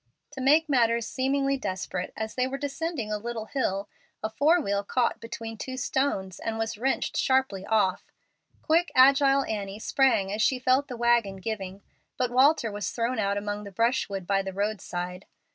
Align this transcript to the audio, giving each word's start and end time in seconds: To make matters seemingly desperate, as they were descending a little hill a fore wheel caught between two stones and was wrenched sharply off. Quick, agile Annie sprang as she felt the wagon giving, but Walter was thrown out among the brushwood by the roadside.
To 0.31 0.41
make 0.41 0.67
matters 0.67 1.05
seemingly 1.05 1.57
desperate, 1.57 2.11
as 2.17 2.33
they 2.33 2.47
were 2.47 2.57
descending 2.57 3.11
a 3.11 3.19
little 3.19 3.45
hill 3.45 3.87
a 4.23 4.31
fore 4.31 4.59
wheel 4.59 4.83
caught 4.83 5.19
between 5.19 5.59
two 5.59 5.77
stones 5.77 6.39
and 6.39 6.57
was 6.57 6.75
wrenched 6.75 7.15
sharply 7.15 7.67
off. 7.67 8.11
Quick, 8.63 8.91
agile 8.95 9.43
Annie 9.45 9.77
sprang 9.77 10.33
as 10.33 10.41
she 10.41 10.57
felt 10.57 10.87
the 10.87 10.97
wagon 10.97 11.35
giving, 11.35 11.83
but 12.17 12.31
Walter 12.31 12.71
was 12.71 12.89
thrown 12.89 13.19
out 13.19 13.37
among 13.37 13.63
the 13.63 13.71
brushwood 13.71 14.25
by 14.25 14.41
the 14.41 14.53
roadside. 14.53 15.27